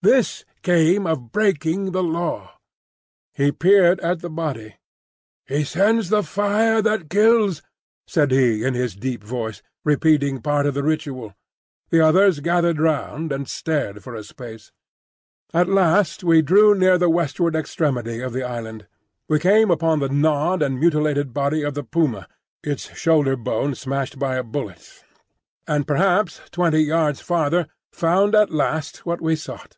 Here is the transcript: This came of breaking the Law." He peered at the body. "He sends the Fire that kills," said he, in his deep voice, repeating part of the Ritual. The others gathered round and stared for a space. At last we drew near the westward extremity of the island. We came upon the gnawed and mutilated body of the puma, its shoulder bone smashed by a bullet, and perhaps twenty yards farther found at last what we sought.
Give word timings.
This 0.00 0.44
came 0.62 1.08
of 1.08 1.32
breaking 1.32 1.90
the 1.90 2.04
Law." 2.04 2.52
He 3.34 3.50
peered 3.50 3.98
at 3.98 4.20
the 4.20 4.30
body. 4.30 4.76
"He 5.44 5.64
sends 5.64 6.08
the 6.08 6.22
Fire 6.22 6.80
that 6.80 7.10
kills," 7.10 7.62
said 8.06 8.30
he, 8.30 8.62
in 8.62 8.74
his 8.74 8.94
deep 8.94 9.24
voice, 9.24 9.60
repeating 9.84 10.40
part 10.40 10.66
of 10.66 10.74
the 10.74 10.84
Ritual. 10.84 11.34
The 11.90 12.00
others 12.00 12.38
gathered 12.38 12.78
round 12.78 13.32
and 13.32 13.48
stared 13.48 14.04
for 14.04 14.14
a 14.14 14.22
space. 14.22 14.70
At 15.52 15.68
last 15.68 16.22
we 16.22 16.42
drew 16.42 16.76
near 16.76 16.96
the 16.96 17.10
westward 17.10 17.56
extremity 17.56 18.20
of 18.20 18.32
the 18.32 18.44
island. 18.44 18.86
We 19.28 19.40
came 19.40 19.68
upon 19.68 19.98
the 19.98 20.08
gnawed 20.08 20.62
and 20.62 20.78
mutilated 20.78 21.34
body 21.34 21.64
of 21.64 21.74
the 21.74 21.82
puma, 21.82 22.28
its 22.62 22.96
shoulder 22.96 23.34
bone 23.34 23.74
smashed 23.74 24.16
by 24.16 24.36
a 24.36 24.44
bullet, 24.44 25.02
and 25.66 25.88
perhaps 25.88 26.40
twenty 26.52 26.84
yards 26.84 27.20
farther 27.20 27.66
found 27.90 28.36
at 28.36 28.52
last 28.54 28.98
what 28.98 29.20
we 29.20 29.34
sought. 29.34 29.74